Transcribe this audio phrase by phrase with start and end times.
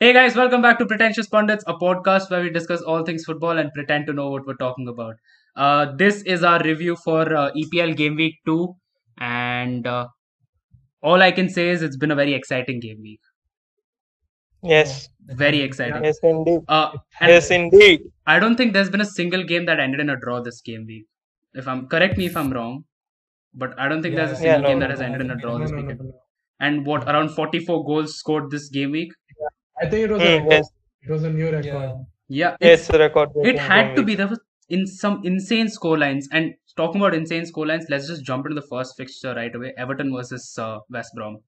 [0.00, 3.58] Hey guys, welcome back to Pretentious Pundits, a podcast where we discuss all things football
[3.58, 5.16] and pretend to know what we're talking about.
[5.56, 8.74] Uh, this is our review for uh, EPL Game Week 2,
[9.18, 10.06] and uh,
[11.02, 13.20] all I can say is it's been a very exciting game week.
[14.62, 16.02] Yes, Very exciting.
[16.04, 16.60] yes, indeed.
[16.68, 18.00] Uh, Yes, indeed.
[18.26, 20.86] I don't think there's been a single game that ended in a draw this game
[20.86, 21.04] week.
[21.52, 22.84] If I'm correct me if I'm wrong,
[23.54, 25.36] but I don't think there's a single yeah, game no, that has ended in a
[25.36, 26.00] draw no, this no, no, weekend.
[26.00, 26.12] no.
[26.58, 29.12] And what around 44 goals scored this game week?
[29.80, 30.50] I think it was a Mm, record.
[30.50, 30.68] yes,
[31.02, 31.64] It was a new record.
[31.64, 31.94] Yeah.
[32.28, 34.14] Yeah, it's yes, record It had to be.
[34.14, 36.24] There was in some insane scorelines.
[36.32, 39.72] And talking about insane scorelines, let's just jump into the first fixture right away.
[39.76, 41.38] Everton versus uh, West Brom.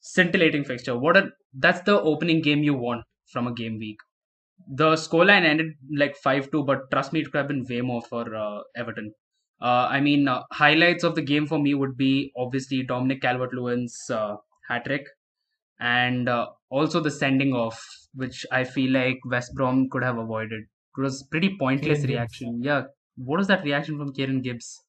[0.00, 0.98] Scintillating fixture.
[0.98, 3.98] What a that's the opening game you want from a game week.
[4.68, 8.02] The scoreline ended like five two, but trust me, it could have been way more
[8.02, 9.12] for uh, Everton.
[9.60, 13.98] Uh, I mean, uh, highlights of the game for me would be obviously Dominic Calvert-Lewin's
[14.10, 14.36] uh,
[14.68, 15.04] hat trick,
[15.80, 17.80] and uh, also the sending off,
[18.14, 20.62] which I feel like West Brom could have avoided.
[20.96, 22.30] It was pretty pointless Kieran Gibbs.
[22.40, 22.62] reaction.
[22.62, 22.84] Yeah,
[23.16, 24.84] what was that reaction from Kieran Gibbs?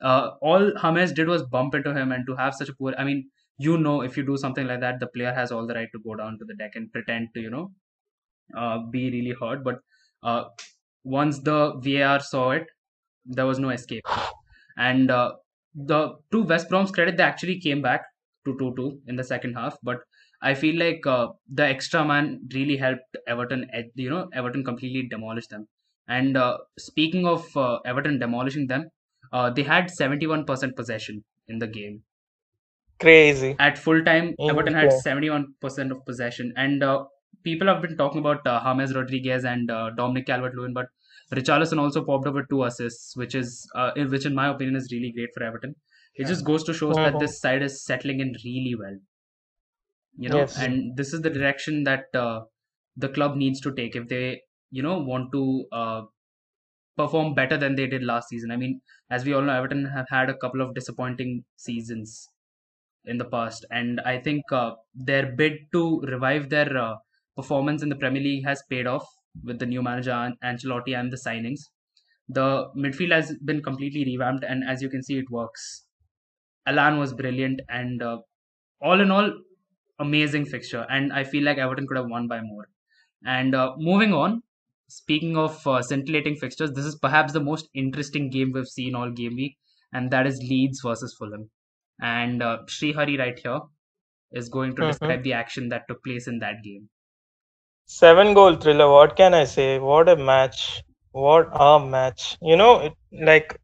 [0.00, 2.94] Uh, all James did was bump into him, and to have such a poor.
[2.98, 5.74] I mean, you know, if you do something like that, the player has all the
[5.74, 7.72] right to go down to the deck and pretend to, you know,
[8.56, 9.64] uh, be really hurt.
[9.64, 9.80] But
[10.22, 10.44] uh,
[11.04, 12.66] once the VAR saw it,
[13.24, 14.04] there was no escape.
[14.76, 15.34] And uh,
[15.74, 18.04] the to West Brom's credit, they actually came back
[18.44, 19.76] to 2 2 in the second half.
[19.82, 20.00] But
[20.42, 25.50] I feel like uh, the extra man really helped Everton, you know, Everton completely demolished
[25.50, 25.66] them.
[26.08, 28.88] And uh, speaking of uh, Everton demolishing them,
[29.32, 32.04] uh, they had 71% possession in the game.
[33.00, 33.56] Crazy.
[33.58, 35.02] At full time, Everton had Insane.
[35.02, 36.54] 71% of possession.
[36.56, 37.04] And uh,
[37.44, 40.88] people have been talking about uh, James Rodriguez and uh, Dominic Calvert-Lewin, but
[41.32, 44.90] Richarlison also popped up with two assists, which is uh, which in my opinion is
[44.90, 45.74] really great for Everton.
[46.14, 46.28] It Yeah.
[46.28, 47.18] just goes to show that Mhm.
[47.18, 48.98] this side is settling in really well,
[50.16, 50.56] you know, Yes.
[50.56, 52.42] and this is the direction that uh,
[52.96, 56.02] the club needs to take if they, you know, want to uh,
[56.96, 58.50] perform better than they did last season.
[58.50, 62.28] I mean, as we all know, Everton have had a couple of disappointing seasons
[63.04, 66.96] in the past, and I think uh, their bid to revive their uh,
[67.36, 69.06] performance in the Premier League has paid off
[69.44, 71.60] with the new manager An- Ancelotti and the signings.
[72.28, 75.86] The midfield has been completely revamped, and as you can see, it works.
[76.66, 78.18] Allan was brilliant, and uh,
[78.80, 79.32] all in all,
[79.98, 80.86] amazing fixture.
[80.90, 82.68] And I feel like Everton could have won by more.
[83.24, 84.42] And uh, moving on,
[84.88, 89.10] speaking of uh, scintillating fixtures, this is perhaps the most interesting game we've seen all
[89.10, 89.56] game week,
[89.92, 91.50] and that is Leeds versus Fulham.
[92.00, 93.60] And uh, Srihari right here
[94.32, 94.88] is going to Mhm.
[94.88, 96.88] describe the action that took place in that game.
[97.86, 98.90] Seven goal thriller.
[98.90, 99.78] What can I say?
[99.78, 100.82] What a match.
[101.12, 102.36] What a match.
[102.42, 103.58] You know, it, like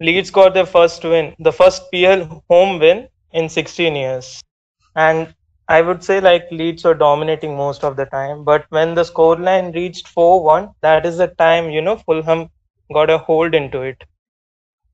[0.00, 4.40] Leeds got their first win, the first PL home win in 16 years.
[4.96, 5.34] And
[5.68, 8.44] I would say like Leeds were dominating most of the time.
[8.44, 12.50] But when the scoreline reached 4-1, that is the time, you know, Fulham
[12.92, 14.02] got a hold into it.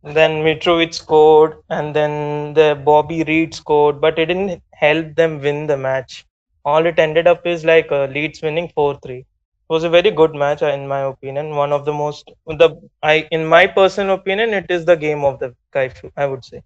[0.04, 5.66] Then Mitrovic scored, and then the Bobby Reid scored, but it didn't help them win
[5.66, 6.24] the match.
[6.64, 9.18] All it ended up is like uh, Leeds winning 4-3.
[9.18, 9.26] It
[9.68, 11.56] was a very good match, uh, in my opinion.
[11.56, 15.38] One of the most, the I, in my personal opinion, it is the game of
[15.40, 15.54] the.
[15.74, 16.62] I I would say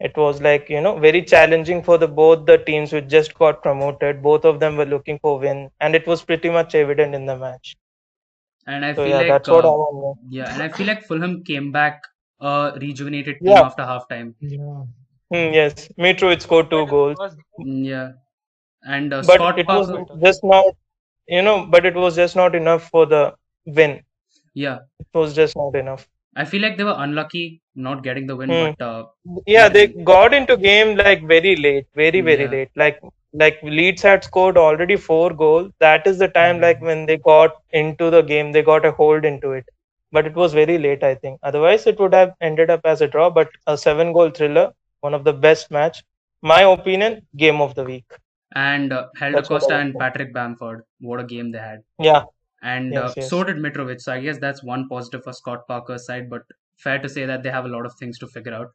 [0.00, 3.62] it was like you know very challenging for the both the teams who just got
[3.62, 4.22] promoted.
[4.22, 7.36] Both of them were looking for win, and it was pretty much evident in the
[7.36, 7.76] match.
[8.66, 10.18] And I So feel yeah, like that's what I uh, want.
[10.28, 12.02] yeah, and I feel like Fulham came back
[12.40, 13.62] a rejuvenated team Yeah.
[13.62, 14.34] after halftime.
[14.40, 14.84] Yeah.
[15.32, 17.18] Hmm, yes, Mitrovic scored two goals.
[17.58, 18.12] Mm, Yeah,
[18.82, 20.06] and uh, but Scott it was Parker.
[20.22, 20.64] just not
[21.26, 23.34] you know but it was just not enough for the
[23.66, 24.02] win
[24.54, 28.36] Yeah, it was just not enough I feel like they were unlucky not getting the
[28.36, 28.70] win, Hmm.
[28.76, 29.04] but uh,
[29.46, 32.50] yeah they got into game like very late very very Yeah.
[32.54, 33.00] late like
[33.42, 37.56] like leeds had scored already four goals that is the time like when they got
[37.72, 39.64] into the game they got a hold into it
[40.12, 43.08] but it was very late i think otherwise it would have ended up as a
[43.08, 44.66] draw but a seven goal thriller
[45.00, 46.02] one of the best match
[46.42, 48.04] my opinion game of the week
[48.54, 49.98] and uh, Helder That's what I Costa and.
[49.98, 51.82] Patrick Bamford, what a game they had.
[51.98, 52.24] yeah
[52.62, 53.28] And Yes, uh, yes.
[53.30, 54.00] so did Mitrovic.
[54.00, 56.42] So I guess that's one positive for Scott Parker's side, but
[56.76, 58.68] fair to say that they have a lot of things to figure out.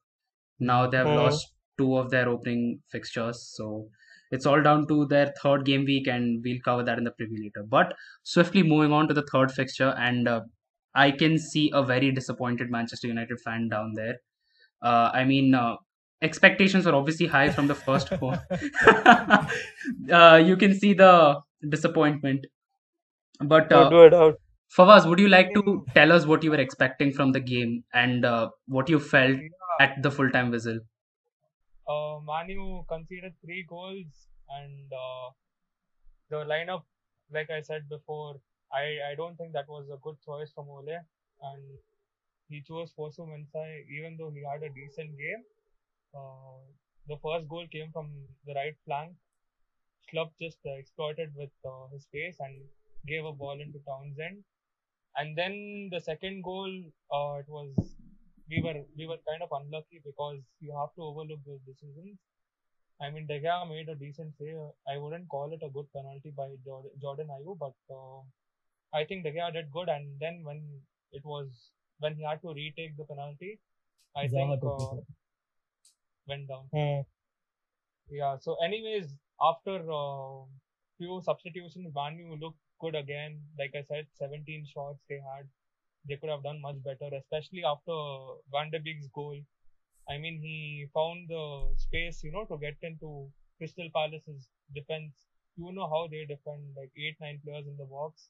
[0.60, 1.16] Now they have Mhm.
[1.16, 3.90] lost two of their opening fixtures, so
[4.31, 7.40] it's all down to their third game week, and we'll cover that in the preview
[7.44, 7.63] later.
[7.68, 10.42] But swiftly moving on to the third fixture, and uh,
[10.96, 14.18] I can see a very disappointed Manchester United fan down there.
[14.81, 15.75] Uh, I mean, uh,
[16.22, 18.40] expectations were obviously high from the first four.
[20.12, 22.45] uh, you can see the disappointment.
[23.42, 23.90] But uh,
[24.75, 28.25] Fawaz, would you like to tell us what you were expecting from the game and
[28.25, 29.38] uh, what you felt
[29.80, 30.80] at the full time whistle?
[31.89, 35.30] uh, Manu conceded three goals and uh,
[36.30, 36.83] the lineup,
[37.31, 38.36] like I said before,
[38.71, 41.00] I, I don't think that was a good choice from Ole,
[41.42, 41.63] and
[42.50, 45.44] he chose Fosu Mensah even though he had a decent game.
[46.16, 46.62] Uh,
[47.07, 48.12] the first goal came from
[48.45, 49.13] the right flank.
[50.07, 52.56] Schlupp just uh, exploited with uh, his pace and
[53.07, 54.44] gave a ball into Townsend.
[55.19, 56.71] And then the second goal,
[57.13, 57.69] uh, it was
[58.50, 62.18] we were we were kind of unlucky because you have to overlook those decisions.
[63.01, 64.57] I mean, De Gea made a decent save.
[64.88, 68.21] I wouldn't call it a good penalty by Jordan, Jordan Ayew, but uh,
[68.94, 69.89] I think De Gea did good.
[69.89, 70.62] And then when
[71.12, 73.60] it was when he had to retake the penalty,
[74.16, 74.95] I Zaha think uh,
[76.27, 76.66] went down.
[76.74, 77.01] Hmm.
[78.10, 78.38] Yeah.
[78.39, 80.45] So, anyways, after uh,
[80.98, 83.42] few substitutions, Manu looked good again.
[83.58, 85.48] Like I said, 17 shots they had.
[86.08, 87.94] They could have done much better, especially after
[88.52, 89.38] Van der Beek's goal.
[90.10, 95.14] I mean, he found the space, you know, to get into Crystal Palace's defense.
[95.58, 98.30] You know how they defend, like eight, nine players in the box.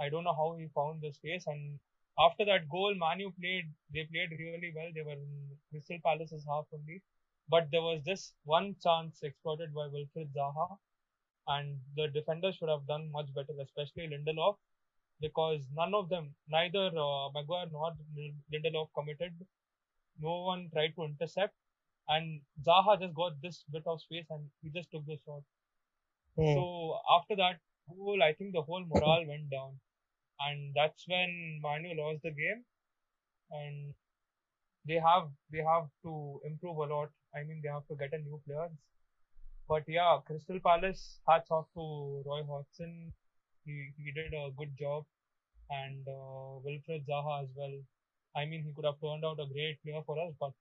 [0.00, 1.44] I don't know how he found the space.
[1.46, 1.78] And
[2.18, 3.72] after that goal, Manu played.
[3.92, 4.90] They played really well.
[4.94, 7.02] They were in Crystal Palace's half only
[7.48, 10.76] but there was this one chance exploited by Wilfried Zaha,
[11.48, 14.56] and the defenders should have done much better, especially Lindelof,
[15.20, 17.92] because none of them, neither uh, Maguire nor
[18.52, 19.32] Lindelof committed.
[20.20, 21.54] No one tried to intercept,
[22.08, 25.42] and Zaha just got this bit of space and he just took the shot.
[26.36, 26.54] Hmm.
[26.54, 27.58] So after that
[27.88, 29.78] goal, I think the whole morale went down,
[30.40, 32.64] and that's when Manu lost the game,
[33.50, 33.94] and
[34.86, 37.10] they have they have to improve a lot.
[37.34, 38.70] I mean, they have to get a new players.
[39.68, 43.12] But yeah, Crystal Palace hats off to Roy Hodgson.
[43.64, 45.04] He he did a good job,
[45.70, 47.76] and uh, Wilfried Zaha as well.
[48.36, 50.52] I mean, he could have turned out a great player for us, but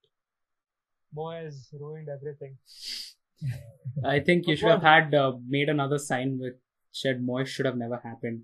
[1.15, 2.57] Moyes ruined everything.
[4.03, 6.55] I think you should have had uh, made another sign which
[6.91, 8.43] said Moyes should have never happened.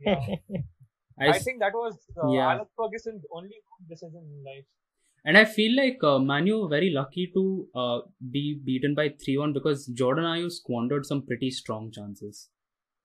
[0.00, 0.20] Yeah.
[1.20, 2.52] I, I think that was uh, Yeah.
[2.52, 3.56] Alex Ferguson's only
[3.88, 4.64] decision in life.
[5.24, 8.00] And I feel like uh, Manu were very lucky to uh,
[8.30, 12.50] be beaten by 3 1 because Jordan Ayew squandered some pretty strong chances.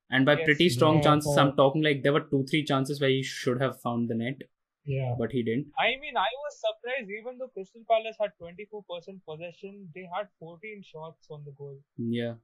[0.10, 0.46] And by Yes.
[0.46, 3.62] pretty strong Yeah, chances, I'm talking like there were two, three chances where he should
[3.62, 4.42] have found the net,
[4.86, 5.16] Yeah.
[5.18, 5.72] but he didn't.
[5.80, 10.84] I mean, I was surprised even though Crystal Palace had 24% possession, they had 14
[10.84, 11.78] shots on the goal.
[11.98, 12.36] Yeah.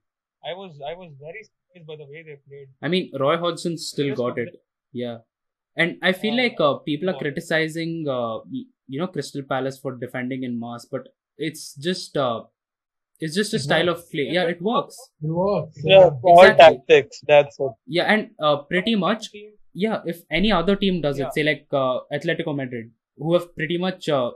[0.44, 2.69] I was I was very surprised by the way they played.
[2.81, 4.63] I mean, Roy Hodgson still got but it.
[4.92, 5.19] Yeah.
[5.75, 9.80] And I feel Uh, like uh, people are criticizing, uh, y- you know, Crystal Palace
[9.80, 11.07] for defending in mass, but
[11.38, 12.44] it's just, uh,
[13.19, 14.01] it's just a It style works.
[14.03, 14.27] of play.
[14.38, 14.97] Yeah, it works.
[15.24, 15.77] It works.
[15.83, 16.77] Yeah, all Exactly.
[16.77, 17.21] tactics.
[17.27, 17.71] That's it.
[17.88, 19.30] Yeah, and uh, pretty much,
[19.74, 20.01] yeah.
[20.06, 21.27] If any other team does Yeah.
[21.27, 24.31] it, say like uh, Atletico Madrid, who have pretty much, uh,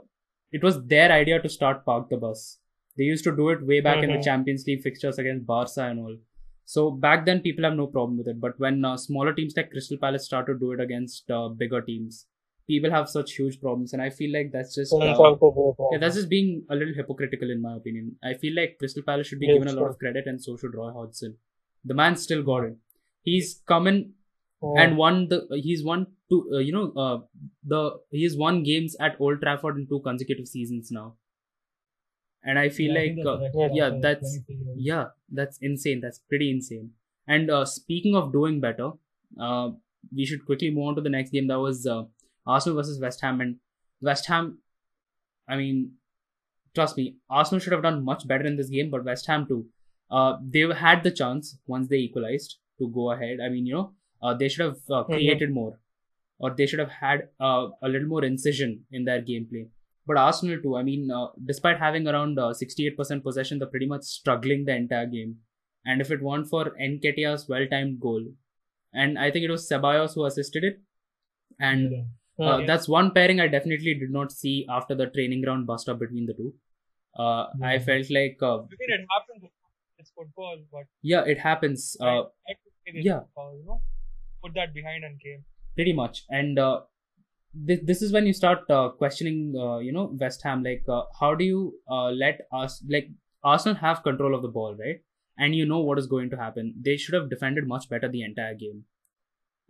[0.52, 2.58] it was their idea to start park the bus.
[2.96, 4.24] They used to do it way back in the Mhm.
[4.30, 6.16] Champions League fixtures against Barca and all.
[6.74, 8.38] So back then, people have no problem with it.
[8.40, 11.80] But when uh, smaller teams like Crystal Palace start to do it against uh, bigger
[11.82, 12.26] teams,
[12.66, 15.82] people have such huge problems, and I feel like that's just uh, out to be
[15.82, 18.16] a yeah, that's just being a little hypocritical in my opinion.
[18.22, 20.56] I feel like Crystal Palace should be Yeah, given a lot of credit, and so
[20.56, 21.36] should Roy Hodgson.
[21.84, 22.76] The man still got it.
[23.22, 24.14] He's come in
[24.60, 24.82] problem.
[24.82, 25.46] and won the.
[25.62, 26.50] He's won two.
[26.54, 27.18] Uh, you know, uh,
[27.64, 31.16] the he's won games at Old Trafford in two consecutive seasons now.
[32.42, 34.38] And I feel Yeah, I like think uh, that's yeah, yeah, that's
[34.76, 36.00] yeah, that's insane.
[36.00, 36.90] That's pretty insane.
[37.26, 38.90] And uh, speaking of doing better,
[39.40, 39.70] uh,
[40.14, 41.48] we should quickly move on to the next game.
[41.48, 42.04] That was uh,
[42.46, 43.56] Arsenal versus West Ham, and
[44.00, 44.58] West Ham.
[45.48, 45.92] I mean,
[46.74, 49.66] trust me, Arsenal should have done much better in this game, but West Ham too.
[50.10, 53.38] Uh, they had the chance once they equalized to go ahead.
[53.44, 55.78] I mean, you know, uh, they should have uh, created more,
[56.38, 59.68] or they should have had uh, a little more incision in their gameplay.
[60.06, 60.76] But Arsenal too.
[60.76, 65.06] I mean, uh, despite having around uh, 68% possession, they're pretty much struggling the entire
[65.06, 65.36] game.
[65.86, 68.22] And if it weren't for Nketiah's well-timed goal,
[68.92, 70.80] and I think it was Ceballos who assisted it,
[71.58, 72.02] and Yeah.
[72.40, 72.66] Uh, Yes.
[72.66, 76.26] that's one pairing I definitely did not see after the training ground bust up between
[76.26, 76.54] the two.
[77.16, 79.50] Uh, I felt like, uh, I mean, it happens.
[79.98, 81.96] It's football, but yeah, it happens.
[82.00, 83.20] I, Uh, I could say they yeah.
[83.20, 83.80] should, uh, you know,
[84.42, 85.44] put that behind and came.
[85.76, 86.80] pretty much and uh,
[87.52, 91.02] this, this is when you start uh, questioning uh, you know west ham like uh,
[91.20, 93.08] how do you uh, let us like
[93.42, 95.00] arsenal have control of the ball right
[95.38, 98.22] and you know what is going to happen they should have defended much better the
[98.22, 98.84] entire game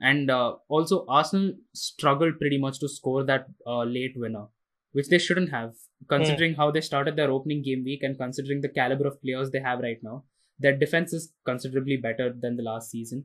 [0.00, 4.46] and uh, also arsenal struggled pretty much to score that uh, late winner
[4.92, 5.72] which they shouldn't have
[6.08, 9.60] considering how they started their opening game week and considering the caliber of players they
[9.60, 10.24] have right now
[10.58, 13.24] their defense is considerably better than the last season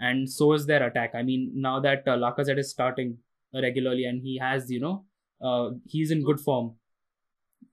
[0.00, 1.12] and so is their attack.
[1.14, 3.18] I mean, now that uh, Lacazette is starting
[3.52, 5.04] regularly and he has, you know,
[5.42, 6.76] uh, he's in good form.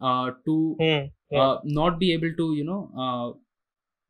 [0.01, 1.39] Uh, to Hmm, yeah.
[1.39, 3.37] uh, not be able to, you know, uh,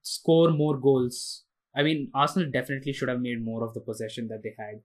[0.01, 1.43] score more goals.
[1.77, 4.81] I mean, Arsenal definitely should have made more of the possession that they had.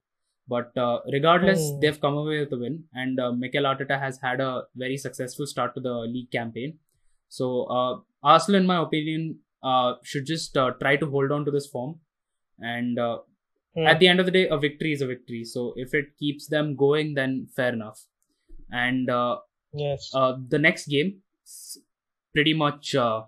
[0.53, 1.79] But uh, regardless, Hmm.
[1.81, 4.51] they've come away with a win, and uh, Mikel Arteta has had a
[4.85, 6.73] very successful start to the league campaign.
[7.29, 7.93] So uh,
[8.31, 9.39] Arsenal, in my opinion,
[9.71, 11.93] uh, should just uh, try to hold on to this form,
[12.73, 13.19] and uh,
[13.75, 13.87] Hmm.
[13.91, 15.43] at the end of the day, a victory is a victory.
[15.51, 18.01] So if it keeps them going, then fair enough.
[18.83, 19.37] And uh,
[19.83, 20.11] Yes.
[20.53, 21.23] the next game,
[22.35, 23.23] pretty much, uh,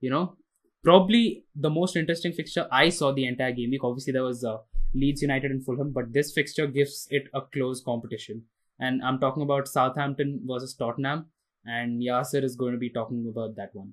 [0.00, 0.36] you know,
[0.84, 3.82] probably the most interesting fixture I saw the entire game week.
[3.82, 4.58] Obviously, there was uh,
[4.94, 8.42] Leeds United and Fulham, but this fixture gives it a close competition.
[8.78, 11.26] And I'm talking about Southampton versus Tottenham,
[11.64, 13.92] and Yasser is going to be talking about that one.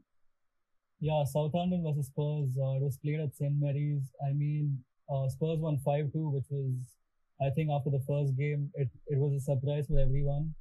[0.99, 2.57] Yeah, Southampton versus Spurs.
[2.59, 3.53] Uh, it was played at St.
[3.59, 4.11] Mary's.
[4.27, 6.73] I mean, uh, Spurs won 5 2, which was,
[7.41, 10.53] I think, after the first game, it, it was a surprise for everyone.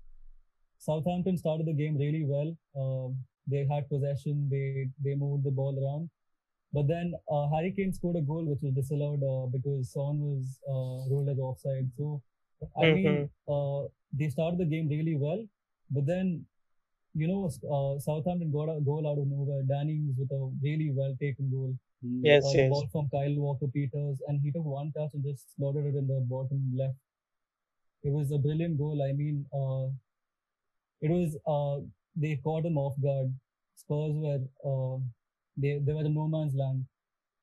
[0.79, 2.57] Southampton started the game really well.
[2.75, 3.19] Um
[3.51, 6.09] they had possession, they, they moved the ball around.
[6.73, 10.61] But then uh, Harry Kane scored a goal, which was disallowed uh, because Son was
[10.69, 11.91] uh, ruled as offside.
[11.97, 12.23] So,
[12.81, 15.45] I mean, uh, they started the game really well.
[15.91, 16.47] But then
[17.15, 19.63] you know, uh, Southampton got a goal out of nowhere.
[19.63, 21.75] Danny Dannings with a really well taken goal.
[22.05, 22.71] Mm, Yes, Uh, yes.
[22.71, 26.07] ball from Kyle Walker Peters, and he took one touch and just slotted it in
[26.07, 26.97] the bottom left.
[28.03, 29.03] It was a brilliant goal.
[29.03, 29.89] I mean, uh,
[31.01, 31.85] it was uh,
[32.17, 33.33] they caught him off guard.
[33.75, 34.99] Spurs were uh,
[35.63, 36.87] they they were in no man's land.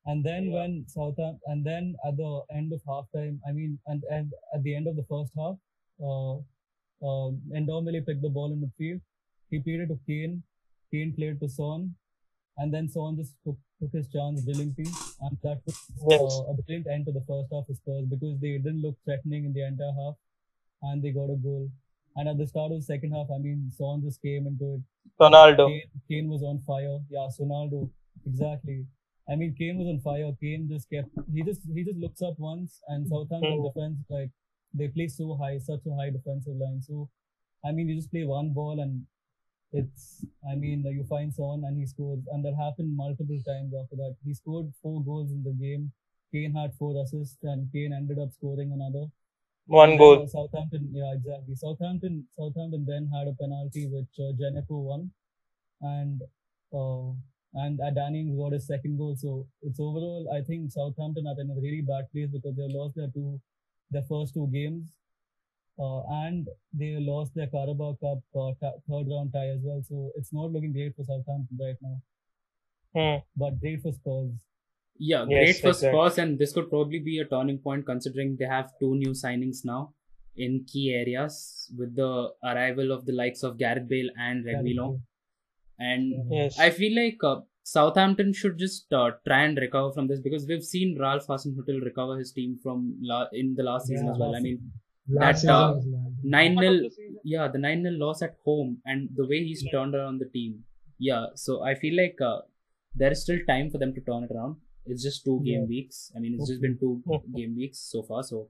[0.06, 0.54] And then Yeah.
[0.56, 4.74] when Southampton, and then at the end of halftime, I mean, and, and at the
[4.74, 5.56] end of the first half,
[6.02, 6.36] uh,
[7.08, 7.28] uh,
[7.60, 9.00] Ndombele picked the ball in midfield.
[9.50, 10.42] He played it to Kane.
[10.90, 11.94] Kane played to Son.
[12.56, 14.86] And then Son just took, took his chance brilliantly.
[15.20, 18.56] And that was uh, a brilliant end to the first half of Spurs because they
[18.58, 20.14] didn't look threatening in the entire half.
[20.82, 21.70] And they got a goal.
[22.16, 24.80] And at the start of the second half, I mean, Son just came into it.
[25.20, 25.68] Ronaldo.
[25.68, 26.98] Kane, Kane was on fire.
[27.10, 27.90] Yeah, Ronaldo.
[28.26, 28.86] Exactly.
[29.28, 30.32] I mean, Kane was on fire.
[30.40, 31.10] Kane just kept.
[31.32, 33.62] He just he just looks up once, and Southampton Hmm.
[33.62, 34.30] defense like
[34.72, 36.80] they play so high, such a high defensive line.
[36.82, 37.10] So,
[37.64, 39.06] I mean, you just play one ball and
[39.72, 40.24] it's.
[40.50, 44.16] I mean, you find Son and he scores, and that happened multiple times after that.
[44.24, 45.92] He scored four goals in the game.
[46.32, 49.06] Kane had four assists, and Kane ended up scoring another.
[49.66, 50.22] One And goal.
[50.22, 51.54] uh, Southampton, yeah, exactly.
[51.56, 55.12] Southampton, Southampton then had a penalty which uh, Djenepo won,
[55.80, 56.22] and
[56.72, 57.12] uh,
[57.64, 59.14] and Danny got his second goal.
[59.16, 62.96] So it's overall, I think Southampton are in a really bad place because they lost
[62.96, 63.40] their two,
[63.90, 64.94] their first two games,
[65.78, 69.82] uh, and they lost their Carabao Cup uh, ta- third round tie as well.
[69.88, 71.96] So it's not looking great for Southampton right now,
[72.94, 73.18] Hmm.
[73.36, 74.44] but great for Spurs.
[75.00, 75.98] Yeah, Yes, great for exactly.
[75.98, 79.64] Spurs, and this could probably be a turning point considering they have two new signings
[79.64, 79.94] now
[80.36, 85.00] in key areas with the arrival of the likes of Gareth Bale and Reguilon.
[85.78, 86.58] And Yes.
[86.58, 90.64] I feel like uh, Southampton should just uh, try and recover from this because we've
[90.64, 94.34] seen Ralph Hasenhüttl recover his team from la- in the last season Yeah, as well.
[94.34, 94.70] I mean,
[95.10, 96.24] Last That, uh, season was mad.
[96.36, 96.90] nine Part of nil,
[97.24, 99.70] yeah, the nine nil loss at home, and the way he's Yeah.
[99.72, 100.64] turned around the team.
[100.98, 102.40] Yeah, so I feel like uh,
[102.94, 104.56] there is still time for them to turn it around.
[104.84, 105.66] It's just two game Yeah.
[105.66, 106.12] weeks.
[106.14, 107.02] I mean, it's just been two
[107.36, 108.22] game weeks so far.
[108.22, 108.48] So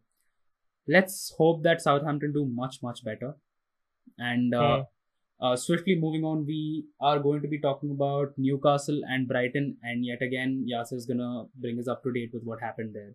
[0.89, 3.37] let's hope that Southampton do much much better.
[4.19, 4.85] And uh,
[5.41, 10.05] uh, swiftly moving on, we are going to be talking about Newcastle and Brighton, and
[10.05, 13.15] yet again, Yasser is gonna bring us up to date with what happened there.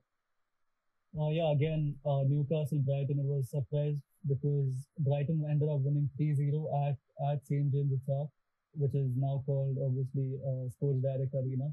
[1.19, 3.19] Uh, yeah, again, uh, Newcastle Brighton.
[3.23, 6.97] Was a surprise because Brighton ended up winning 3-0 at
[7.29, 8.29] at St James's Park,
[8.73, 11.69] which is now called obviously uh, Sports Direct Arena.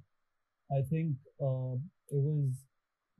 [0.70, 1.78] I think uh,
[2.10, 2.52] it was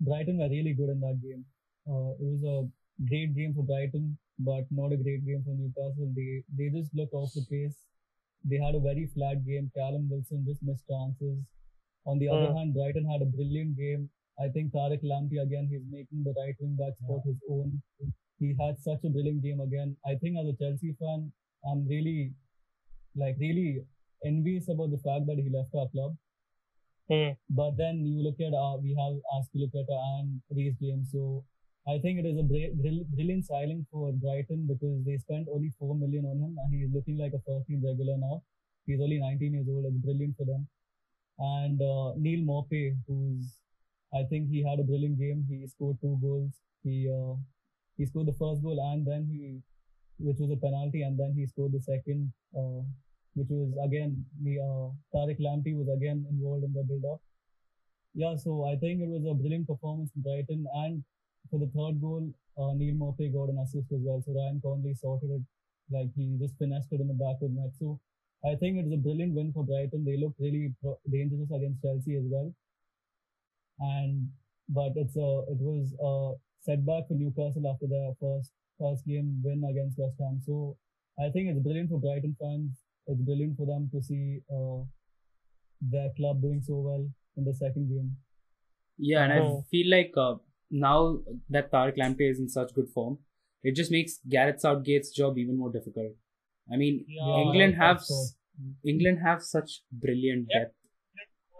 [0.01, 1.45] Brighton were really good in that game.
[1.89, 2.69] Uh, it was a
[3.09, 6.11] great game for Brighton, but not a great game for Newcastle.
[6.16, 7.78] They they just looked off the pace.
[8.52, 9.70] They had a very flat game.
[9.76, 11.38] Callum Wilson just missed chances.
[12.06, 12.56] On the other Hmm.
[12.59, 14.09] hand, Brighton had a brilliant game.
[14.44, 17.82] I think Tariq Lamptey again, he's making the right wing back spot his own.
[18.38, 19.97] He had such a brilliant game again.
[20.12, 21.30] I think as a Chelsea fan,
[21.70, 22.32] I'm really,
[23.25, 23.85] like, really
[24.25, 26.16] envious about the fact that he left our club.
[27.09, 27.30] Hmm.
[27.50, 31.11] But then you look at uh, we have Azpilicueta and Reece James.
[31.12, 31.44] So
[31.89, 35.95] I think it is a brill- brilliant signing for Brighton because they spent only four
[35.95, 38.43] million on him and he's looking like a first team regular now.
[38.87, 39.85] He's only 19 years old.
[39.87, 40.69] It's brilliant for them.
[41.39, 43.57] And uh, Neal Maupay, who's
[44.13, 45.47] I think he had a brilliant game.
[45.49, 46.53] He scored two goals.
[46.83, 47.37] He uh,
[47.97, 49.61] he scored the first goal and then he,
[50.19, 52.81] which was a penalty, and then he scored the second, uh,
[53.35, 57.21] which was again the uh, Tariq Lamptey was again involved in the build-up.
[58.15, 61.05] Yeah, so I think it was a brilliant performance from Brighton, and
[61.50, 64.20] for the third goal, uh, Neal Maupay got an assist as well.
[64.23, 65.42] So Aaron Connolly sorted it,
[65.90, 67.75] like he just finessed it in the back of the net.
[67.78, 68.00] So
[68.44, 70.04] I think it's a brilliant win for Brighton.
[70.04, 70.75] They look really
[71.11, 72.54] dangerous against Chelsea as well.
[73.80, 74.32] And
[74.68, 79.64] but it's a it was a setback for Newcastle after their first first game win
[79.64, 80.40] against West Ham.
[80.40, 80.76] So
[81.18, 82.85] I think it's brilliant for Brighton fans.
[83.09, 84.85] It's brilliant for them to see uh,
[85.82, 88.16] their club doing so well in the second game.
[88.99, 89.61] Yeah, and I Hmm.
[89.70, 90.37] feel like uh,
[90.71, 93.19] now that Tariq Lamptey is in such good form,
[93.62, 96.12] it just makes Gareth Southgate's job even more difficult.
[96.73, 98.15] I mean, Yeah, England I have so.
[98.85, 100.61] England have such brilliant Yeah.
[100.61, 100.75] depth.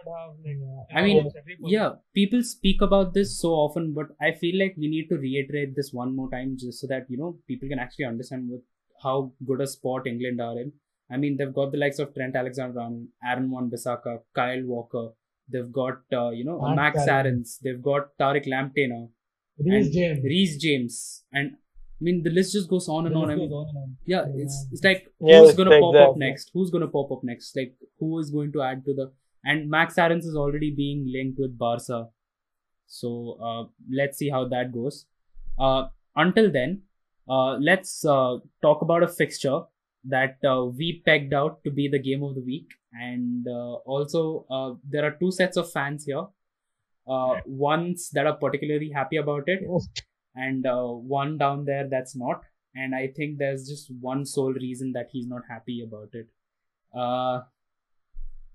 [0.07, 1.73] Have like, uh, I mean, almost every position.
[1.73, 5.75] Yeah, people speak about this so often, but I feel like we need to reiterate
[5.77, 8.61] this one more time just so that you know people can actually understand what,
[9.03, 10.73] how good a sport England are in.
[11.11, 15.11] I mean, they've got the likes of Trent Alexander-Arnold, Aaron Wan-Bissaka, Kyle Walker.
[15.53, 17.09] They've got uh, you know Max Max Aarons.
[17.11, 17.59] Aarons.
[17.63, 19.09] They've got Tariq Lamptey now.
[19.59, 20.25] Reece and James.
[20.25, 23.31] Reece James, and I mean the list just goes on and on.
[23.31, 23.97] I mean, on and on.
[24.07, 24.43] yeah, Yeah.
[24.45, 26.51] it's it's like Yes, who's gonna pop up next?
[26.55, 27.57] Who's gonna pop up next?
[27.57, 29.13] Like who is going to add to the
[29.45, 32.09] and Max Aarons is already being linked with Barca,
[32.87, 35.07] so uh, let's see how that goes.
[35.59, 36.83] Uh, until then,
[37.29, 39.61] uh, let's uh, talk about a fixture
[40.05, 44.47] that uh, we pegged out to be the game of the week, and uh, also
[44.51, 46.27] uh, there are two sets of fans here.
[47.09, 49.61] Uh, ones that are particularly happy about it,
[50.35, 52.43] and uh, one down there that's not.
[52.75, 56.29] And I think there's just one sole reason that he's not happy about it.
[56.95, 57.43] Uh,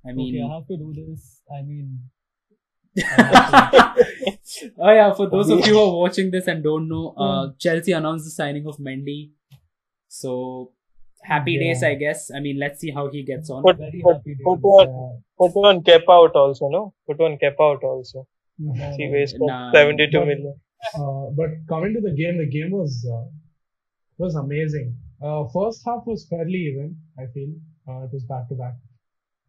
[0.07, 1.41] I mean, okay, I have to do this.
[1.51, 1.99] I mean,
[4.79, 7.91] oh yeah, for those of you who are watching this and don't know, uh, Chelsea
[7.91, 9.31] announced the signing of Mendy.
[10.07, 10.71] So
[11.23, 12.29] happy days, I guess.
[12.35, 13.63] I mean, let's see how he gets on.
[13.63, 14.63] Put, very put, happy put days.
[14.63, 16.93] one, put one cap out also, no?
[17.07, 18.27] Put one cap out also.
[18.57, 19.11] No, He no.
[19.13, 19.71] wasted Nah.
[19.71, 20.55] 72 But- million.
[20.93, 23.25] Uh, but coming to the game, the game was uh,
[24.19, 24.95] was amazing.
[25.21, 26.95] Uh, first half was fairly even.
[27.17, 27.49] I feel
[27.89, 28.75] uh, it was back to back.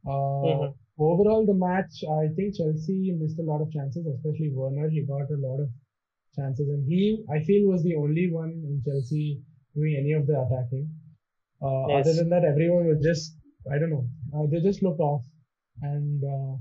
[0.07, 0.75] Uh, Mhm.
[0.99, 4.89] Overall, the match, I think Chelsea missed a lot of chances, especially Werner.
[4.89, 5.69] He got a lot of
[6.35, 9.43] chances, and he, I feel, was the only one in Chelsea
[9.75, 10.89] doing any of the attacking.
[11.63, 12.07] Uh, Yes.
[12.07, 13.37] Other than that, everyone was just,
[13.73, 15.23] I don't know, uh, they just looked off.
[15.83, 16.57] And uh,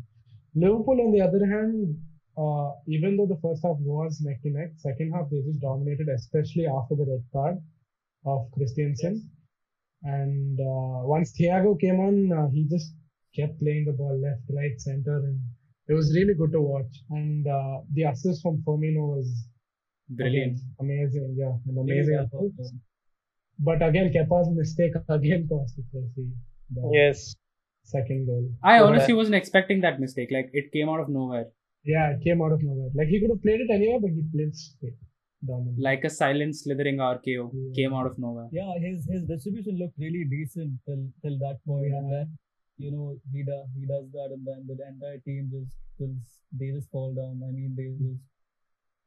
[0.55, 1.97] Liverpool, on the other hand,
[2.37, 6.07] uh, even though the first half was neck to neck, second half they just dominated,
[6.09, 7.57] especially after the red card
[8.25, 9.29] of Christensen.
[10.03, 12.93] And uh, once Thiago came on, uh, he just
[13.35, 15.39] kept playing the ball left, right, center, and
[15.87, 16.93] it was really good to watch.
[17.09, 19.47] And uh, the assist from Firmino was
[20.09, 20.57] Brilliant.
[20.57, 22.81] again, amazing, yeah, an Really amazing.
[23.63, 23.79] Well assist.
[23.79, 26.29] thought, But again, Kepa's mistake again cost Chelsea
[26.71, 27.35] the Yes.
[27.83, 28.49] second goal.
[28.63, 30.29] I honestly that- wasn't expecting that mistake.
[30.31, 31.51] Like it came out of nowhere,
[31.83, 32.89] yeah, it came out of nowhere.
[32.95, 34.93] Like he could have played it anywhere, but he played straight
[35.47, 35.65] down.
[35.75, 37.71] the- like a silent slithering RKO Yeah.
[37.75, 38.49] came out of nowhere.
[38.51, 42.25] Yeah, his his distribution looked really decent till till that point, and Yeah.
[42.25, 42.37] then
[42.77, 46.71] you know he does he does that, and then the entire team just just they
[46.71, 47.41] just fall down.
[47.47, 48.21] I mean, they just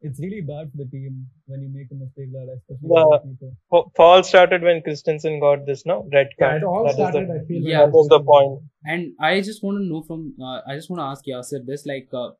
[0.00, 3.06] it's really bad for the team when you make a mistake like that, especially Yeah.
[3.24, 5.96] with the Fall started when Christensen got this, no?
[6.12, 7.30] Red Yeah, it all That is the- started.
[7.36, 7.62] I feel.
[7.62, 7.86] Yeah.
[7.86, 8.62] That was the point.
[8.84, 11.84] And I just want to know from, uh, I just want to ask Yasir this,
[11.92, 12.30] like, uh,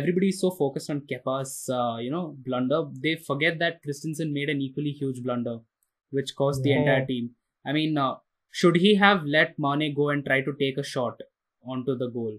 [0.00, 2.80] everybody is so focused on Kepa's, uh, you know, blunder.
[3.06, 5.58] They forget that Christensen made an equally huge blunder,
[6.10, 7.34] which cost the entire team.
[7.66, 8.14] I mean, uh,
[8.50, 11.20] should he have let Mane go and try to take a shot
[11.74, 12.38] onto the goal?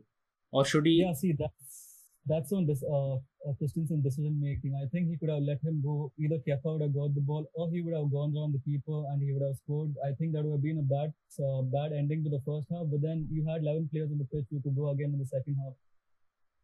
[0.52, 0.96] Or should he?
[1.04, 1.63] Yeah, see that's
[2.26, 4.74] that's on this uh, uh Christensen decision making.
[4.82, 6.12] I think he could have let him go.
[6.18, 9.04] Either Kepa would have got the ball, or he would have gone around the keeper
[9.12, 9.94] and he would have scored.
[10.06, 11.14] I think that would have been a bad
[11.46, 12.86] uh, bad ending to the first half.
[12.92, 14.46] But then you had 11 players on the pitch.
[14.50, 15.74] You could go again in the second half.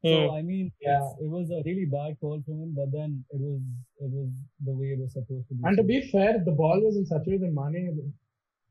[0.05, 0.35] So Hmm.
[0.35, 1.09] I mean, Yeah.
[1.19, 2.73] it was a really bad call from him.
[2.73, 3.61] But then it was
[4.05, 4.29] it was
[4.67, 5.61] the way it was supposed to be.
[5.65, 8.13] And to be fair, the ball was in such a way that Mane,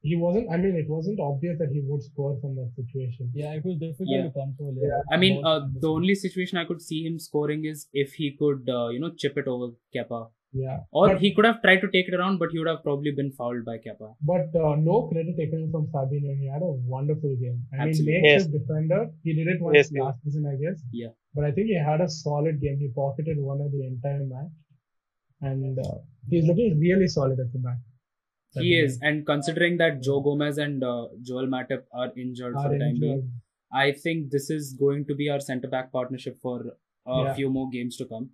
[0.02, 0.48] he wasn't.
[0.50, 3.30] I mean, it wasn't obvious that he would score from that situation.
[3.34, 4.22] yeah, it was difficult Yeah.
[4.24, 4.74] to control.
[4.80, 5.02] Yeah, Yeah.
[5.10, 8.68] I mean, uh, the only situation I could see him scoring is if he could,
[8.80, 10.28] uh, you know, chip it over Kepa.
[10.52, 10.76] Yeah.
[10.92, 13.10] Or But- he could have tried to take it around, but he would have probably
[13.18, 14.14] been fouled by Kepa.
[14.30, 16.36] But uh, no credit taken from Fabinho.
[16.42, 17.58] He had a wonderful game.
[17.72, 18.12] I Absolutely.
[18.12, 19.00] mean, makeshift defender.
[19.24, 20.02] He did it once Yes, yes.
[20.04, 20.82] last season, I guess.
[21.02, 21.12] Yeah.
[21.34, 22.78] But I think he had a solid game.
[22.78, 24.52] He pocketed one of the entire match,
[25.42, 25.98] and uh,
[26.30, 27.78] he's looking really solid at the back.
[28.54, 32.68] He is, and considering that Joe Gomez and uh, Joel Matip are injured Are for
[32.70, 33.32] the time being.
[33.72, 36.56] I think this is going to be our centre back partnership for
[37.06, 37.34] a Yeah.
[37.34, 38.30] few more games to come.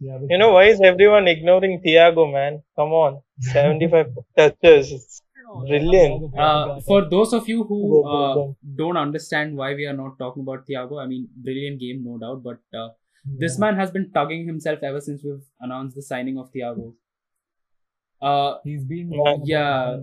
[0.00, 2.62] Yeah, You know, why is everyone ignoring Thiago, man?
[2.76, 3.20] Come on.
[3.40, 5.22] 75 touches.
[5.68, 6.36] Brilliant.
[6.36, 10.18] Uh, for those of you who Go, go, uh, don't understand why we are not
[10.18, 12.88] talking about Thiago, I mean, brilliant game, no doubt, but uh,
[13.38, 16.94] this man has been tugging himself ever since we've announced the signing of Thiago.
[18.22, 19.36] Uh, He's been Yeah.
[19.44, 19.98] Yeah.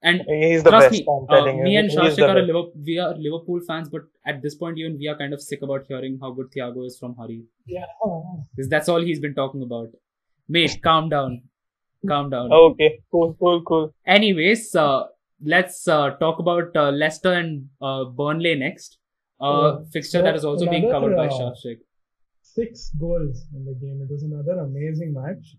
[0.00, 0.92] And He's the trust best.
[0.92, 2.34] me, I'm uh, me and He's Shashik are.
[2.40, 5.62] Liverpool, we are Liverpool fans, but at this point, even we are kind of sick
[5.62, 7.42] about hearing how good Thiago is from Hari.
[7.66, 7.84] Yeah.
[8.54, 9.88] Because that's all he's been talking about.
[10.48, 11.42] Mate, calm down.
[12.06, 12.52] Calm down.
[12.52, 13.92] Okay, cool, cool, cool.
[14.06, 15.04] Anyways, uh,
[15.44, 18.98] let's uh, talk about uh, Leicester and uh, Burnley next.
[19.40, 19.84] Uh, Yeah.
[19.92, 21.78] fixture that is also being covered by uh, Shashik.
[22.42, 24.00] Six goals in the game.
[24.04, 25.56] It was another amazing match.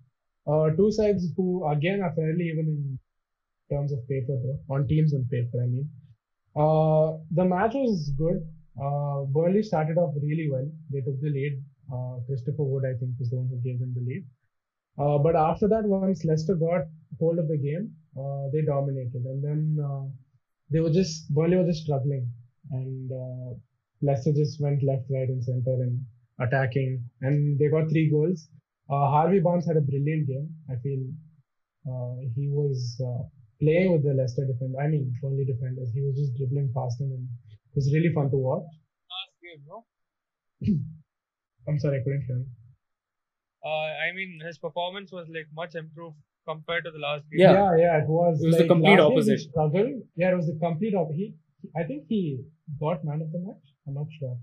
[0.49, 2.99] Uh, two sides who again are fairly even in
[3.71, 5.61] terms of paper though, on teams on paper.
[5.63, 5.89] I mean,
[6.55, 8.41] uh, the match was good.
[8.81, 10.67] Uh, Burnley started off really well.
[10.91, 11.61] They took the lead.
[11.93, 14.23] Uh, Christopher Wood, I think, was the one who gave them the lead.
[14.97, 16.81] Uh, but after that, once Leicester got
[17.19, 20.05] hold of the game, uh, they dominated, and then uh,
[20.71, 22.29] they were just Burnley were just struggling,
[22.71, 23.53] and uh,
[24.01, 26.03] Leicester just went left, right, and center and
[26.39, 28.47] attacking, and they got three goals.
[28.89, 30.49] Uh, Harvey Barnes had a brilliant game.
[30.69, 30.99] I feel
[31.87, 33.23] uh, he was uh,
[33.61, 34.79] playing with the Leicester defender.
[34.79, 35.91] I mean, Burnley defenders.
[35.93, 38.65] He was just dribbling past them, and it was really fun to watch.
[39.13, 39.85] Last game, no?
[41.67, 42.45] I'm sorry, I couldn't hear you.
[43.63, 47.41] Uh, I mean, his performance was like much improved compared to the last game.
[47.41, 47.53] Yeah.
[47.53, 48.41] yeah, yeah, it was.
[48.41, 49.39] It was the like, complete last opposite.
[49.39, 50.01] struggled.
[50.15, 51.33] Yeah, it was the complete opposite.
[51.75, 52.41] I think he
[52.79, 53.65] got man of the match.
[53.85, 54.37] I'm not sure,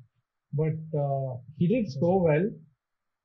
[0.53, 2.47] but uh, he did so well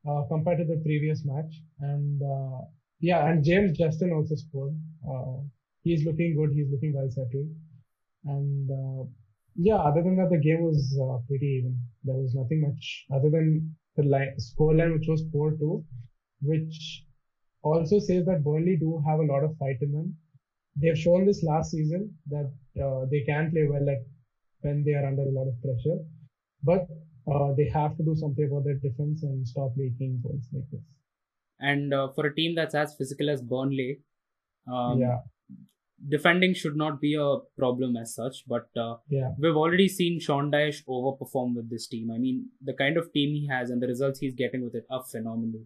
[0.08, 1.62] uh, compared to the previous match.
[1.80, 2.62] And uh,
[3.00, 4.76] yeah, and James Justin also scored.
[5.08, 5.42] Uh,
[5.84, 6.52] he's looking good.
[6.54, 7.50] He's looking well settled.
[8.26, 9.04] And uh,
[9.56, 11.80] yeah, other than that, the game was uh, pretty even.
[12.04, 15.84] There was nothing much other than the line, scoreline, which was 4-2,
[16.42, 17.04] which
[17.64, 20.16] also says that Burnley do have a lot of fight in them.
[20.76, 23.98] They've shown this last season that uh, they can play well at
[24.62, 26.00] when they are under a lot of pressure,
[26.64, 26.88] but
[27.28, 30.82] uh, they have to do something about their defense and stop making goals like this.
[31.60, 34.00] And uh, for a team that's as physical as Burnley,
[34.72, 35.20] um, yeah,
[36.08, 38.44] defending should not be a problem as such.
[38.48, 42.10] But uh, yeah, we've already seen Sean Dyche overperform with this team.
[42.12, 44.86] I mean, the kind of team he has and the results he's getting with it
[44.90, 45.62] are phenomenal.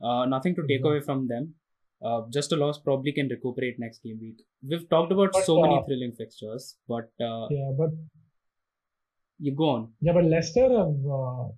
[0.00, 0.88] Uh, nothing to take Mhm.
[0.90, 1.54] away from them.
[2.02, 4.42] Uh, just a loss probably can recuperate next game week.
[4.62, 7.90] We've talked about But, so many uh, thrilling fixtures, but uh, yeah, but
[9.38, 9.92] you go on.
[10.00, 10.96] yeah, but Leicester have.
[11.18, 11.48] Uh,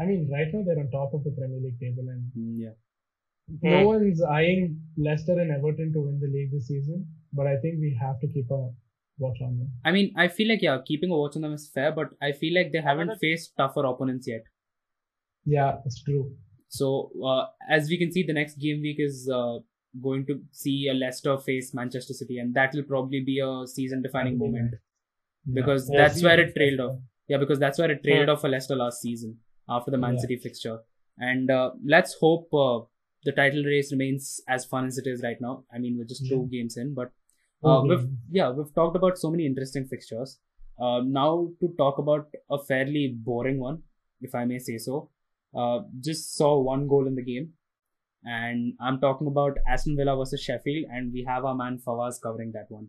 [0.00, 2.74] I mean, right now they're on top of the Premier League table, and Mm, yeah.
[3.62, 3.86] no Hmm.
[3.86, 7.06] one's eyeing Leicester and Everton to win the league this season.
[7.32, 8.70] But I think we have to keep a
[9.18, 9.70] watch on them.
[9.84, 12.32] I mean, I feel like yeah, keeping a watch on them is fair, but I
[12.32, 14.44] feel like they haven't Another- faced tougher opponents yet.
[15.44, 16.36] Yeah, it's true.
[16.68, 19.58] So uh, as we can see, the next game week is uh,
[20.02, 24.38] going to see a Leicester face Manchester City, and that will probably be a season-defining
[24.38, 24.78] moment Yeah.
[25.52, 25.98] Because Yes.
[26.12, 26.98] that's where it trailed off.
[27.28, 30.20] Yeah, because that's where it trailed off for Leicester last season after the Man Yeah.
[30.20, 30.78] City fixture.
[31.18, 32.80] And uh, let's hope uh,
[33.24, 35.64] the title race remains as fun as it is right now.
[35.74, 37.10] I mean, we're just two games in, but
[37.64, 40.38] uh, Two we've yeah we've talked about so many interesting fixtures.
[40.80, 43.82] Uh, now to talk about a fairly boring one,
[44.20, 45.10] if I may say so.
[45.56, 47.52] Uh, just saw one goal in the game,
[48.24, 52.52] and I'm talking about Aston Villa versus Sheffield, and we have our man Fawaz covering
[52.52, 52.88] that one.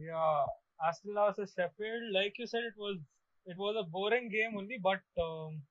[0.00, 0.46] Yeah,
[0.84, 2.12] Aston versus Sheffield.
[2.12, 2.98] Like you said, it was
[3.46, 5.62] it was a boring game only, but um,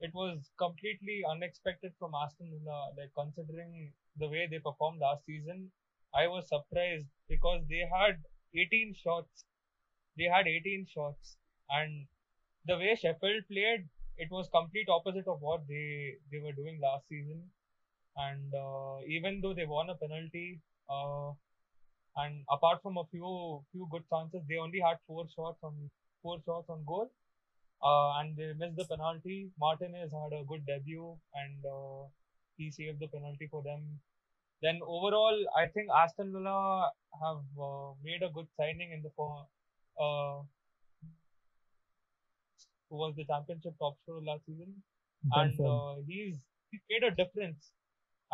[0.00, 2.92] it was completely unexpected from Aston Villa.
[2.98, 5.70] Like considering the way they performed last season,
[6.14, 8.22] I was surprised because they had
[8.54, 9.44] 18 shots.
[10.18, 11.36] They had 18 shots,
[11.70, 12.06] and
[12.66, 17.08] the way Sheffield played, it was complete opposite of what they they were doing last
[17.08, 17.50] season.
[18.16, 21.32] And uh, even though they won a penalty, uh,
[22.16, 25.90] and apart from a few few good chances, they only had four shots on
[26.22, 27.10] four shots on goal,
[27.82, 29.50] uh, and they missed the penalty.
[29.58, 32.04] Martinez had a good debut, and uh,
[32.56, 34.00] he saved the penalty for them.
[34.62, 36.90] Then overall, I think Aston Villa
[37.22, 39.46] have uh, made a good signing in the for
[40.00, 40.42] uh,
[42.88, 44.82] who was the championship top scorer last season,
[45.32, 46.36] and uh, he's
[46.70, 47.70] he made a difference.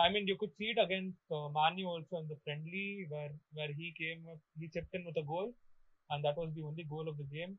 [0.00, 3.72] I mean, you could see it against uh, Manu also in the friendly where where
[3.80, 5.54] he came, up- he chipped in with a goal,
[6.10, 7.58] and that was the only goal of the game.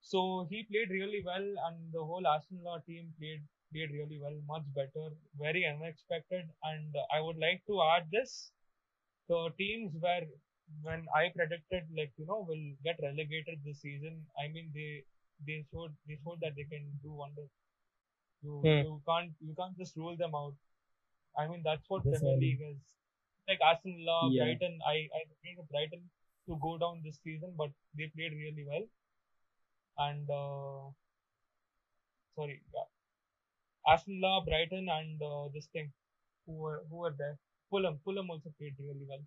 [0.00, 3.42] So he played really well, and the whole Arsenal team played
[3.72, 5.06] played really well, much better,
[5.46, 6.48] very unexpected.
[6.72, 8.52] And uh, I would like to add this:
[9.28, 10.26] the teams where
[10.82, 15.04] when I predicted like you know will get relegated this season, I mean they
[15.46, 17.50] they showed they showed that they can do wonders.
[18.42, 18.82] You Hmm.
[18.82, 20.54] you can't you can't just rule them out.
[21.38, 22.78] I mean that's what Yes, Premier League is.
[23.48, 24.44] Like Aston Villa, Yeah.
[24.44, 24.78] Brighton.
[24.86, 26.02] I I predicted Brighton
[26.48, 28.86] to go down this season, but they played really well.
[29.98, 30.90] And uh,
[32.34, 32.88] sorry, yeah.
[33.92, 35.92] Aston Villa, Brighton, and uh, this thing,
[36.46, 37.38] who were who were there?
[37.70, 37.98] Fulham.
[38.04, 39.24] Fulham also played really well.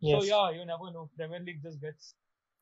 [0.00, 0.20] Yes.
[0.22, 1.08] So yeah, you never know.
[1.16, 2.14] Premier League just gets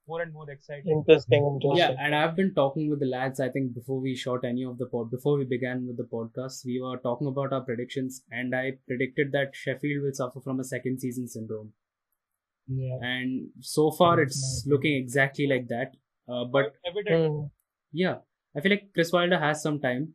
[0.08, 0.90] more and more exciting.
[0.92, 1.76] Interesting, interesting.
[1.76, 3.40] Yeah, and I've been talking with the lads.
[3.40, 6.64] I think before we shot any of the pod, before we began with the podcast,
[6.64, 10.64] we were talking about our predictions, and I predicted that Sheffield will suffer from a
[10.64, 11.72] second season syndrome.
[12.66, 12.98] Yeah.
[13.00, 14.72] And so far, That's it's nice.
[14.72, 15.92] looking exactly like that.
[16.28, 17.32] Uh, but evident.
[17.32, 17.50] Mm.
[17.92, 18.16] yeah,
[18.56, 20.14] I feel like Chris Wilder has some time.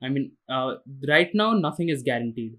[0.00, 0.74] I mean, uh,
[1.08, 2.56] right now nothing is guaranteed.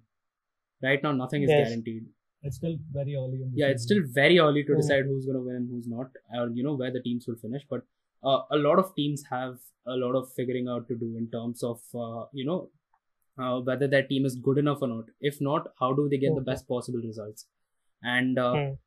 [0.84, 1.68] Right now, nothing is Yes.
[1.70, 2.06] guaranteed.
[2.42, 4.78] It's still very early in the Yeah, it's still very early to Mm.
[4.78, 7.36] decide who's going to win and who's not, or you know where the teams will
[7.36, 7.64] finish.
[7.70, 7.84] But
[8.24, 11.64] uh, a lot of teams have a lot of figuring out to do in terms
[11.64, 12.70] of uh, you know
[13.38, 15.06] uh, whether their team is good enough or not.
[15.20, 16.46] If not, how do they get the Mhm.
[16.54, 17.48] best possible results?
[18.04, 18.78] And uh, Mm.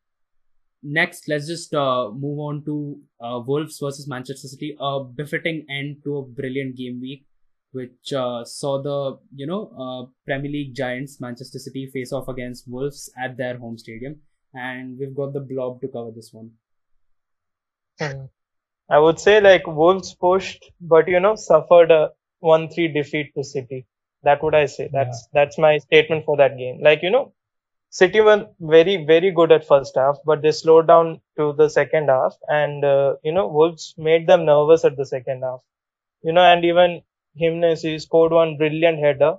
[0.83, 6.03] next, let's just uh, move on to uh, Wolves versus Manchester City, a befitting end
[6.05, 7.27] to a brilliant game week,
[7.73, 12.69] which uh, saw the you know uh, Premier League giants Manchester City face off against
[12.69, 14.21] Wolves at their home stadium,
[14.55, 16.51] and we've got the blob to cover this one.
[17.99, 18.27] Hmm.
[18.89, 22.11] I would say like Wolves pushed, but you know, suffered a
[22.43, 23.87] 1-3 defeat to City.
[24.23, 24.91] That would I say.
[24.93, 26.81] That's that's my statement for that game.
[26.83, 27.33] Like, you know,
[27.91, 32.09] City were very, very good at first half, but they slowed down to the second
[32.09, 35.61] half and uh, you know, Wolves made them nervous at the second half.
[36.23, 37.03] You know, and even
[37.37, 39.39] Jimenez, he scored one brilliant header,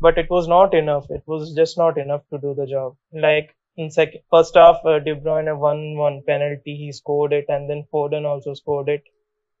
[0.00, 1.06] but it was not enough.
[1.10, 2.96] It was just not enough to do the job.
[3.12, 6.76] Like in second first half, uh, De Bruyne won one penalty.
[6.76, 9.04] He scored it, and then Foden also scored it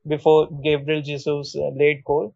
[0.06, 2.34] before Gabriel Jesus uh, late goal.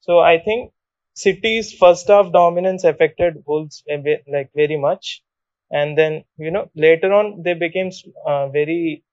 [0.00, 0.72] So I think
[1.14, 5.22] City's first half dominance affected Wolves bit, like very much,
[5.70, 7.90] and then you know later on they became
[8.26, 9.04] uh, very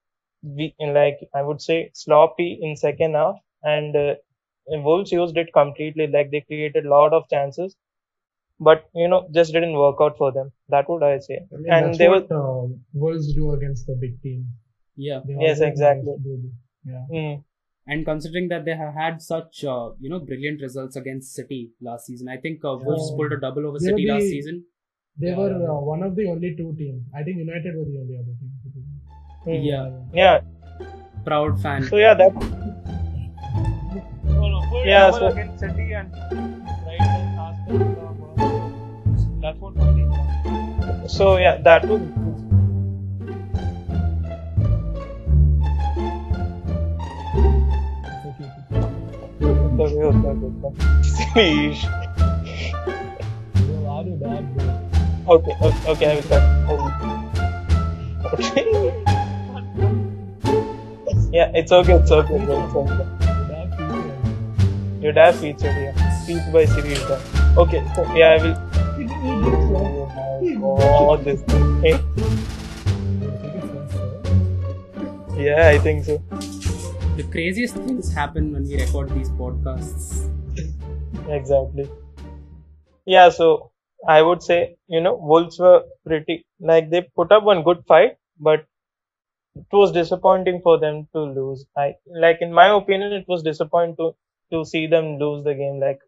[0.80, 4.16] like I would say sloppy in second half, and uh,
[4.68, 6.08] Wolves used it completely.
[6.08, 7.76] Like they created a lot of chances,
[8.60, 10.52] but you know just didn't work out for them.
[10.70, 11.40] That would I say.
[11.54, 14.48] I mean, And they what uh, Wolves do against the big team.
[14.96, 16.04] Yeah, Yes, exactly.
[16.12, 16.54] manage to do this.
[16.94, 17.06] Yeah.
[17.12, 17.44] Mm,
[17.88, 22.06] and considering that they have had such uh, you know brilliant results against City last
[22.06, 23.18] season, I think uh, Wolves Yeah.
[23.18, 24.64] pulled a double over They City were last season.
[25.18, 25.70] They Yeah, were yeah, yeah.
[25.72, 27.04] uh, one of the only two teams.
[27.16, 28.52] I think United were the only other team.
[28.64, 29.52] to do that.
[29.52, 29.66] mm.
[29.66, 30.42] Yeah, Yeah.
[31.26, 31.84] proud fan.
[31.84, 32.61] So yeah, that No, no, full
[34.86, 39.42] Yeah, so- against City and Brighton, Aston Villa.
[39.42, 40.12] That's what my team
[41.12, 42.02] so yeah that would
[48.26, 48.48] okay.
[49.78, 50.38] the way of that.
[51.34, 51.82] Sheesh.
[53.54, 54.66] Bro, I do that, bro.
[55.36, 56.44] Okay, okay, okay, I will cut.
[58.34, 58.66] Okay.
[61.34, 63.21] yeah, it's okay, it's okay, bro, it's okay.
[65.02, 65.96] Your dad featured here.
[66.24, 67.22] Speech by is done.
[67.58, 68.58] Okay, so yeah, I will.
[70.64, 71.42] Oh, this.
[71.82, 71.98] Hey,
[73.20, 73.62] Bro, take it
[75.38, 76.18] yeah, I think so.
[77.18, 80.30] The craziest things happen when we record these podcasts.
[81.30, 81.90] Exactly.
[83.06, 83.72] Yeah, so
[84.08, 88.18] I would say, you know, Wolves were pretty, like, they put up one good fight,
[88.40, 88.66] but
[89.56, 91.66] it was disappointing for them to lose.
[91.76, 94.16] I, like, in my opinion, it was disappointing to,
[94.52, 95.80] to see them lose the game.
[95.80, 96.00] Like,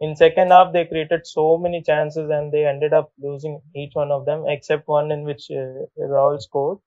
[0.00, 4.10] in second half, they created so many chances and they ended up losing each one
[4.10, 6.78] of them, except one in which uh, Raul scored.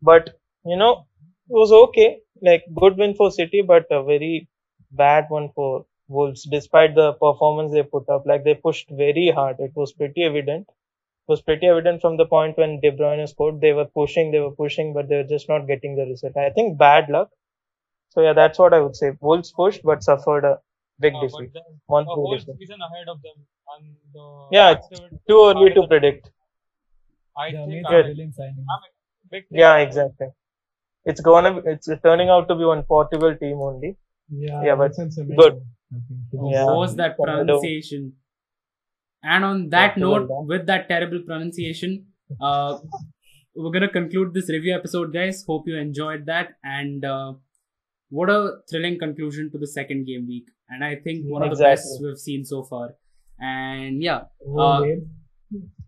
[0.00, 1.06] But, you know,
[1.50, 2.20] it was okay.
[2.40, 4.48] Like, good win for City, but a very
[4.92, 8.24] bad one for Wolves, despite the performance they put up.
[8.26, 9.58] Like they pushed very hard.
[9.58, 10.68] It was pretty evident.
[10.68, 13.60] It was pretty evident from the point when De Bruyne scored.
[13.60, 16.36] They were pushing, they were pushing, but they were just not getting the result.
[16.36, 17.30] I think bad luck.
[18.14, 19.12] So yeah, that's what I would say.
[19.20, 20.58] Wolves pushed but suffered a
[21.00, 21.52] big Uh, defeat.
[21.54, 22.56] then One a big whole defeat.
[22.58, 23.36] season ahead of them,
[23.76, 24.88] and the Yeah, it's
[25.28, 26.30] Too early to predict.
[27.36, 28.44] I They have made think Yeah.
[28.46, 28.64] I'm.
[28.74, 29.58] I'm a big thing.
[29.58, 30.28] Yeah, exactly.
[31.04, 33.96] It's gonna, be, it's turning out to be one portable team only.
[34.28, 35.56] Yeah, Yeah, but Vincent Semedo, good.
[35.92, 36.52] I think.
[36.52, 36.64] Yeah.
[36.66, 38.12] what was that pronunciation?
[39.22, 42.06] And on that Yeah, note, well with that terrible pronunciation,
[42.40, 42.78] uh,
[43.54, 45.44] we're gonna conclude this review episode, guys.
[45.46, 47.34] Hope you enjoyed that, and uh,
[48.18, 48.38] what a
[48.70, 50.46] thrilling conclusion to the second game week.
[50.70, 52.86] And I think one of the best we've seen so far.
[53.40, 54.84] And yeah, Well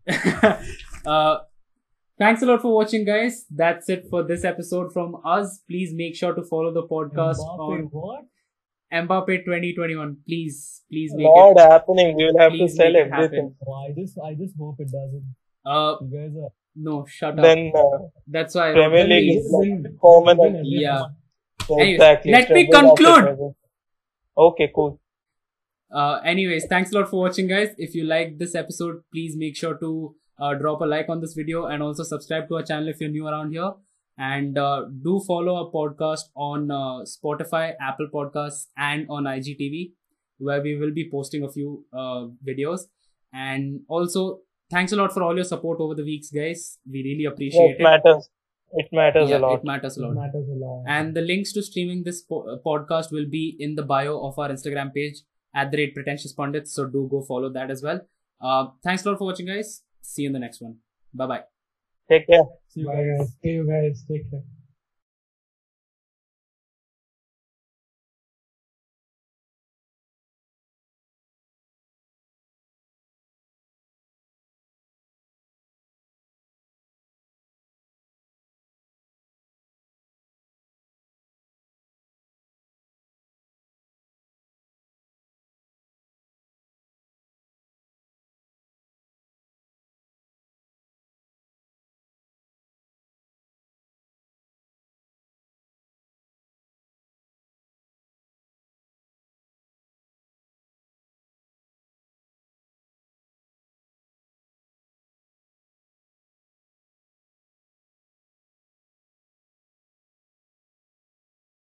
[0.08, 0.56] Uh,
[1.14, 1.38] uh,
[2.18, 3.44] thanks a lot for watching, guys.
[3.50, 5.60] That's it for this episode from us.
[5.68, 8.24] Please make sure to follow the podcast Mbappe, on what?
[8.92, 10.16] Mbappe 2021.
[10.28, 11.70] Please, please make Not it.
[11.70, 12.14] happening.
[12.16, 13.24] We will have to sell make it happen.
[13.24, 13.54] everything.
[13.66, 15.34] Oh, I just, I just hope it doesn't.
[15.64, 16.50] Uh, You guys are.
[16.76, 17.42] no, shut up.
[17.42, 18.72] Then uh, That's why.
[18.72, 19.46] Premier League please.
[19.46, 19.52] is
[19.84, 20.38] like common.
[20.38, 21.02] Win Yeah.
[21.70, 22.32] Anyways, Exactly.
[22.32, 23.54] let me conclude.
[24.36, 25.00] Okay, cool.
[25.90, 27.70] Uh, anyways, thanks a lot for watching, guys.
[27.78, 31.32] If you liked this episode, please make sure to uh, drop a like on this
[31.34, 33.72] video and also subscribe to our channel if you're new around here.
[34.18, 39.92] And uh, do follow our podcast on uh, Spotify, Apple Podcasts, and on IGTV,
[40.38, 42.80] where we will be posting a few uh, videos.
[43.32, 46.78] And also, thanks a lot for all your support over the weeks, guys.
[46.90, 47.82] We really appreciate It it.
[47.82, 48.28] matters.
[48.72, 49.58] It matters Yeah, a lot.
[49.60, 50.14] It matters a It lot.
[50.14, 50.84] matters a lot.
[50.86, 54.38] And the links to streaming this po- uh, podcast will be in the bio of
[54.38, 55.22] our Instagram page
[55.54, 56.72] at the rate pretentious pundits.
[56.72, 58.00] So do go follow that as well.
[58.40, 59.82] Uh, thanks a lot for watching, guys.
[60.02, 60.76] See you in the next one.
[61.14, 61.42] Bye bye.
[62.08, 62.44] Take care.
[62.68, 63.18] See you Bye guys.
[63.18, 63.36] guys.
[63.42, 64.04] See you guys.
[64.08, 64.42] Take care.